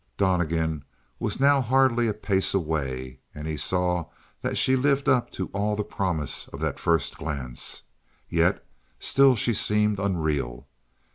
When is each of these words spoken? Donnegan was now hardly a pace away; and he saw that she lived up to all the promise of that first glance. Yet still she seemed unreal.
Donnegan 0.17 0.83
was 1.19 1.39
now 1.39 1.61
hardly 1.61 2.07
a 2.07 2.13
pace 2.15 2.55
away; 2.55 3.19
and 3.35 3.47
he 3.47 3.55
saw 3.55 4.05
that 4.41 4.57
she 4.57 4.75
lived 4.75 5.07
up 5.07 5.29
to 5.33 5.49
all 5.53 5.75
the 5.75 5.83
promise 5.83 6.47
of 6.47 6.59
that 6.59 6.79
first 6.79 7.19
glance. 7.19 7.83
Yet 8.27 8.65
still 8.99 9.35
she 9.35 9.53
seemed 9.53 9.99
unreal. 9.99 10.67